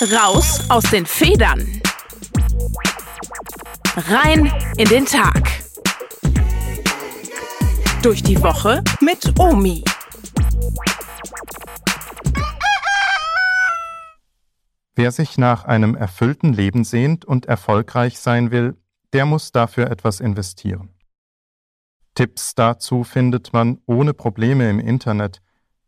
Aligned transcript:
Raus 0.00 0.70
aus 0.70 0.84
den 0.84 1.06
Federn. 1.06 1.82
Rein 3.96 4.52
in 4.76 4.88
den 4.88 5.04
Tag. 5.04 5.50
Durch 8.00 8.22
die 8.22 8.40
Woche 8.40 8.84
mit 9.00 9.36
Omi. 9.40 9.82
Wer 14.94 15.10
sich 15.10 15.36
nach 15.36 15.64
einem 15.64 15.96
erfüllten 15.96 16.52
Leben 16.52 16.84
sehnt 16.84 17.24
und 17.24 17.46
erfolgreich 17.46 18.20
sein 18.20 18.52
will, 18.52 18.76
der 19.12 19.26
muss 19.26 19.50
dafür 19.50 19.90
etwas 19.90 20.20
investieren. 20.20 20.94
Tipps 22.14 22.54
dazu 22.54 23.02
findet 23.02 23.52
man 23.52 23.80
ohne 23.86 24.14
Probleme 24.14 24.70
im 24.70 24.78
Internet, 24.78 25.42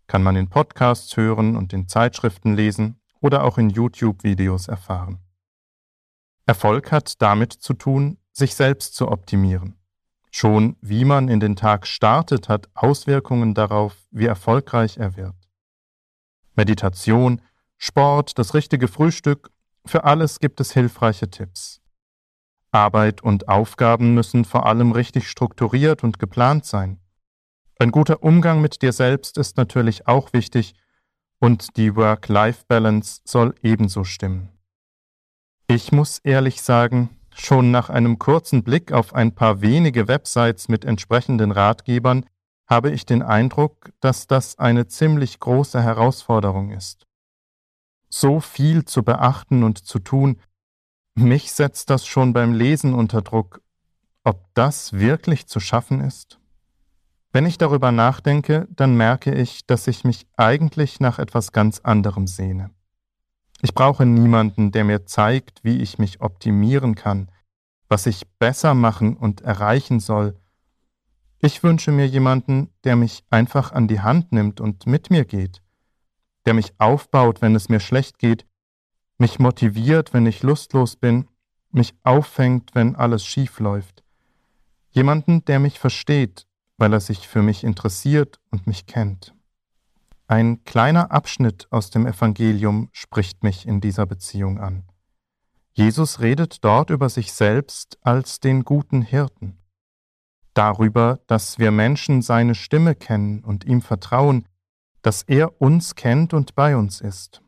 kann 0.08 0.24
man 0.24 0.34
in 0.34 0.48
Podcasts 0.48 1.16
hören 1.16 1.54
und 1.54 1.72
in 1.72 1.86
Zeitschriften 1.86 2.56
lesen 2.56 2.99
oder 3.20 3.44
auch 3.44 3.58
in 3.58 3.70
YouTube-Videos 3.70 4.68
erfahren. 4.68 5.20
Erfolg 6.46 6.90
hat 6.90 7.20
damit 7.22 7.52
zu 7.52 7.74
tun, 7.74 8.18
sich 8.32 8.54
selbst 8.54 8.96
zu 8.96 9.08
optimieren. 9.08 9.76
Schon 10.30 10.76
wie 10.80 11.04
man 11.04 11.28
in 11.28 11.40
den 11.40 11.56
Tag 11.56 11.86
startet, 11.86 12.48
hat 12.48 12.68
Auswirkungen 12.74 13.54
darauf, 13.54 13.96
wie 14.10 14.26
erfolgreich 14.26 14.96
er 14.96 15.16
wird. 15.16 15.34
Meditation, 16.54 17.42
Sport, 17.78 18.38
das 18.38 18.54
richtige 18.54 18.88
Frühstück, 18.88 19.50
für 19.86 20.04
alles 20.04 20.38
gibt 20.38 20.60
es 20.60 20.72
hilfreiche 20.72 21.30
Tipps. 21.30 21.80
Arbeit 22.70 23.22
und 23.22 23.48
Aufgaben 23.48 24.14
müssen 24.14 24.44
vor 24.44 24.66
allem 24.66 24.92
richtig 24.92 25.28
strukturiert 25.28 26.04
und 26.04 26.18
geplant 26.18 26.64
sein. 26.64 27.00
Ein 27.78 27.90
guter 27.90 28.22
Umgang 28.22 28.60
mit 28.60 28.82
dir 28.82 28.92
selbst 28.92 29.38
ist 29.38 29.56
natürlich 29.56 30.06
auch 30.06 30.32
wichtig 30.32 30.74
und 31.40 31.76
die 31.76 31.96
Work-Life-Balance 31.96 33.22
soll 33.24 33.54
ebenso 33.62 34.04
stimmen. 34.04 34.50
Ich 35.66 35.90
muss 35.90 36.18
ehrlich 36.18 36.62
sagen, 36.62 37.10
schon 37.34 37.70
nach 37.70 37.90
einem 37.90 38.18
kurzen 38.18 38.62
Blick 38.62 38.92
auf 38.92 39.14
ein 39.14 39.34
paar 39.34 39.60
wenige 39.62 40.06
Websites 40.08 40.68
mit 40.68 40.84
entsprechenden 40.84 41.50
Ratgebern 41.50 42.26
habe 42.68 42.90
ich 42.90 43.06
den 43.06 43.22
Eindruck, 43.22 43.90
dass 44.00 44.26
das 44.26 44.58
eine 44.58 44.86
ziemlich 44.86 45.40
große 45.40 45.82
Herausforderung 45.82 46.70
ist. 46.70 47.06
So 48.08 48.40
viel 48.40 48.84
zu 48.84 49.02
beachten 49.02 49.62
und 49.62 49.78
zu 49.78 49.98
tun, 49.98 50.40
mich 51.14 51.52
setzt 51.52 51.90
das 51.90 52.06
schon 52.06 52.32
beim 52.32 52.52
Lesen 52.52 52.94
unter 52.94 53.22
Druck, 53.22 53.62
ob 54.24 54.46
das 54.54 54.92
wirklich 54.92 55.46
zu 55.46 55.60
schaffen 55.60 56.00
ist. 56.00 56.38
Wenn 57.32 57.46
ich 57.46 57.58
darüber 57.58 57.92
nachdenke, 57.92 58.66
dann 58.70 58.96
merke 58.96 59.32
ich, 59.32 59.64
dass 59.66 59.86
ich 59.86 60.04
mich 60.04 60.26
eigentlich 60.36 60.98
nach 60.98 61.18
etwas 61.20 61.52
ganz 61.52 61.78
anderem 61.78 62.26
sehne. 62.26 62.70
Ich 63.62 63.72
brauche 63.72 64.04
niemanden, 64.04 64.72
der 64.72 64.84
mir 64.84 65.06
zeigt, 65.06 65.62
wie 65.62 65.80
ich 65.80 65.98
mich 65.98 66.20
optimieren 66.20 66.96
kann, 66.96 67.30
was 67.88 68.06
ich 68.06 68.26
besser 68.38 68.74
machen 68.74 69.16
und 69.16 69.42
erreichen 69.42 70.00
soll. 70.00 70.40
Ich 71.38 71.62
wünsche 71.62 71.92
mir 71.92 72.06
jemanden, 72.06 72.70
der 72.84 72.96
mich 72.96 73.24
einfach 73.30 73.72
an 73.72 73.86
die 73.86 74.00
Hand 74.00 74.32
nimmt 74.32 74.60
und 74.60 74.86
mit 74.86 75.10
mir 75.10 75.24
geht, 75.24 75.62
der 76.46 76.54
mich 76.54 76.74
aufbaut, 76.78 77.42
wenn 77.42 77.54
es 77.54 77.68
mir 77.68 77.80
schlecht 77.80 78.18
geht, 78.18 78.44
mich 79.18 79.38
motiviert, 79.38 80.12
wenn 80.12 80.26
ich 80.26 80.42
lustlos 80.42 80.96
bin, 80.96 81.28
mich 81.70 81.94
auffängt, 82.02 82.70
wenn 82.74 82.96
alles 82.96 83.24
schief 83.24 83.60
läuft. 83.60 84.02
Jemanden, 84.90 85.44
der 85.44 85.60
mich 85.60 85.78
versteht, 85.78 86.46
weil 86.80 86.94
er 86.94 87.00
sich 87.00 87.28
für 87.28 87.42
mich 87.42 87.62
interessiert 87.62 88.40
und 88.50 88.66
mich 88.66 88.86
kennt. 88.86 89.34
Ein 90.26 90.64
kleiner 90.64 91.10
Abschnitt 91.10 91.68
aus 91.70 91.90
dem 91.90 92.06
Evangelium 92.06 92.88
spricht 92.92 93.42
mich 93.42 93.68
in 93.68 93.82
dieser 93.82 94.06
Beziehung 94.06 94.58
an. 94.58 94.84
Jesus 95.72 96.20
redet 96.20 96.64
dort 96.64 96.88
über 96.88 97.10
sich 97.10 97.32
selbst 97.32 97.98
als 98.00 98.40
den 98.40 98.64
guten 98.64 99.02
Hirten. 99.02 99.58
Darüber, 100.54 101.20
dass 101.26 101.58
wir 101.58 101.70
Menschen 101.70 102.22
seine 102.22 102.54
Stimme 102.54 102.94
kennen 102.94 103.44
und 103.44 103.64
ihm 103.64 103.82
vertrauen, 103.82 104.48
dass 105.02 105.22
er 105.22 105.60
uns 105.60 105.94
kennt 105.94 106.32
und 106.32 106.54
bei 106.54 106.76
uns 106.76 107.00
ist 107.00 107.42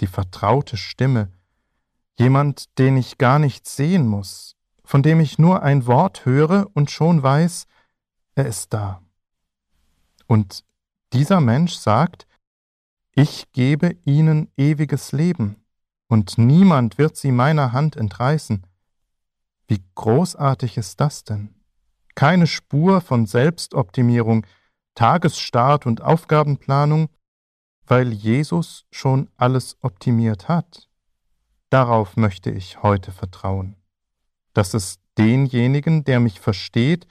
die 0.00 0.06
vertraute 0.06 0.76
Stimme, 0.76 1.32
jemand, 2.18 2.78
den 2.78 2.96
ich 2.96 3.18
gar 3.18 3.38
nicht 3.38 3.66
sehen 3.66 4.06
muss, 4.06 4.56
von 4.84 5.02
dem 5.02 5.20
ich 5.20 5.38
nur 5.38 5.62
ein 5.62 5.86
Wort 5.86 6.24
höre 6.24 6.68
und 6.74 6.90
schon 6.90 7.22
weiß, 7.22 7.66
er 8.36 8.46
ist 8.46 8.72
da. 8.72 9.02
Und 10.26 10.64
dieser 11.12 11.40
Mensch 11.40 11.74
sagt, 11.74 12.26
ich 13.12 13.50
gebe 13.52 13.96
ihnen 14.04 14.52
ewiges 14.56 15.12
Leben, 15.12 15.56
und 16.08 16.38
niemand 16.38 16.98
wird 16.98 17.16
sie 17.16 17.32
meiner 17.32 17.72
Hand 17.72 17.96
entreißen. 17.96 18.64
Wie 19.66 19.82
großartig 19.96 20.76
ist 20.76 21.00
das 21.00 21.24
denn? 21.24 21.54
Keine 22.14 22.46
Spur 22.46 23.00
von 23.00 23.26
Selbstoptimierung, 23.26 24.46
Tagesstart 24.94 25.84
und 25.84 26.02
Aufgabenplanung, 26.02 27.08
weil 27.86 28.12
Jesus 28.12 28.86
schon 28.90 29.28
alles 29.36 29.76
optimiert 29.80 30.48
hat. 30.48 30.88
Darauf 31.70 32.16
möchte 32.16 32.50
ich 32.50 32.82
heute 32.82 33.10
vertrauen, 33.10 33.76
dass 34.52 34.74
es 34.74 35.00
denjenigen, 35.18 36.04
der 36.04 36.20
mich 36.20 36.40
versteht, 36.40 37.06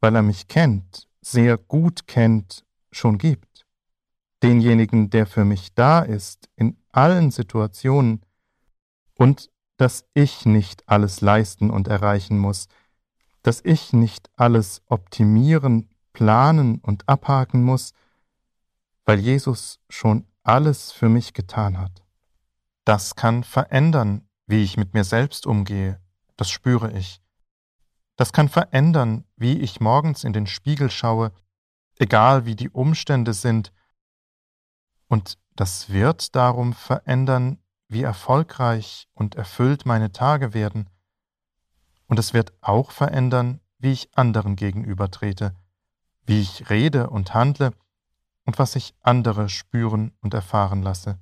weil 0.00 0.14
er 0.14 0.22
mich 0.22 0.48
kennt, 0.48 1.08
sehr 1.20 1.56
gut 1.58 2.06
kennt, 2.06 2.64
schon 2.90 3.18
gibt. 3.18 3.66
Denjenigen, 4.42 5.10
der 5.10 5.26
für 5.26 5.44
mich 5.44 5.74
da 5.74 6.00
ist, 6.00 6.48
in 6.56 6.76
allen 6.92 7.30
Situationen, 7.30 8.22
und 9.14 9.50
dass 9.76 10.04
ich 10.14 10.46
nicht 10.46 10.88
alles 10.88 11.20
leisten 11.20 11.70
und 11.70 11.88
erreichen 11.88 12.38
muss, 12.38 12.68
dass 13.42 13.60
ich 13.64 13.92
nicht 13.92 14.30
alles 14.36 14.82
optimieren, 14.86 15.88
planen 16.12 16.78
und 16.78 17.08
abhaken 17.08 17.62
muss, 17.62 17.92
weil 19.04 19.20
Jesus 19.20 19.80
schon 19.88 20.26
alles 20.42 20.92
für 20.92 21.08
mich 21.08 21.32
getan 21.32 21.78
hat. 21.78 22.02
Das 22.84 23.16
kann 23.16 23.44
verändern, 23.44 24.28
wie 24.46 24.62
ich 24.62 24.76
mit 24.76 24.94
mir 24.94 25.04
selbst 25.04 25.46
umgehe, 25.46 26.00
das 26.36 26.50
spüre 26.50 26.92
ich. 26.92 27.20
Das 28.18 28.32
kann 28.32 28.48
verändern, 28.48 29.24
wie 29.36 29.60
ich 29.60 29.78
morgens 29.78 30.24
in 30.24 30.32
den 30.32 30.48
Spiegel 30.48 30.90
schaue, 30.90 31.30
egal 32.00 32.46
wie 32.46 32.56
die 32.56 32.68
Umstände 32.68 33.32
sind, 33.32 33.72
und 35.06 35.38
das 35.54 35.90
wird 35.90 36.34
darum 36.34 36.72
verändern, 36.72 37.58
wie 37.86 38.02
erfolgreich 38.02 39.08
und 39.14 39.36
erfüllt 39.36 39.86
meine 39.86 40.10
Tage 40.10 40.52
werden, 40.52 40.90
und 42.08 42.18
es 42.18 42.34
wird 42.34 42.52
auch 42.60 42.90
verändern, 42.90 43.60
wie 43.78 43.92
ich 43.92 44.10
anderen 44.16 44.56
gegenübertrete, 44.56 45.54
wie 46.26 46.40
ich 46.40 46.70
rede 46.70 47.10
und 47.10 47.34
handle, 47.34 47.72
und 48.44 48.58
was 48.58 48.74
ich 48.74 48.96
andere 49.00 49.48
spüren 49.48 50.10
und 50.22 50.34
erfahren 50.34 50.82
lasse. 50.82 51.20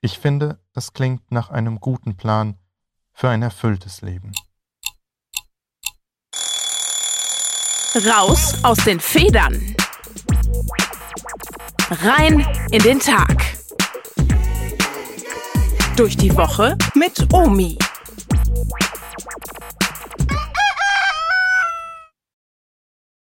Ich 0.00 0.18
finde, 0.18 0.58
das 0.72 0.94
klingt 0.94 1.30
nach 1.30 1.50
einem 1.50 1.80
guten 1.80 2.16
Plan 2.16 2.56
für 3.12 3.28
ein 3.28 3.42
erfülltes 3.42 4.00
Leben. 4.00 4.32
Raus 7.94 8.54
aus 8.62 8.78
den 8.78 8.98
Federn. 8.98 9.76
Rein 11.90 12.46
in 12.70 12.82
den 12.82 12.98
Tag. 12.98 13.36
Durch 15.94 16.16
die 16.16 16.34
Woche 16.34 16.78
mit 16.94 17.30
Omi. 17.34 17.76